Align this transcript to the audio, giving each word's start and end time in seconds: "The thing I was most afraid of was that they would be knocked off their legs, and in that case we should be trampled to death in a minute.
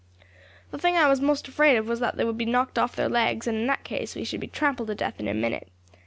"The 0.71 0.79
thing 0.79 0.97
I 0.97 1.07
was 1.07 1.21
most 1.21 1.47
afraid 1.47 1.77
of 1.77 1.87
was 1.87 1.99
that 1.99 2.17
they 2.17 2.25
would 2.25 2.35
be 2.39 2.43
knocked 2.43 2.79
off 2.79 2.95
their 2.95 3.07
legs, 3.07 3.45
and 3.45 3.55
in 3.55 3.67
that 3.67 3.83
case 3.83 4.15
we 4.15 4.23
should 4.23 4.39
be 4.41 4.47
trampled 4.47 4.87
to 4.87 4.95
death 4.95 5.19
in 5.19 5.27
a 5.27 5.33
minute. 5.35 5.67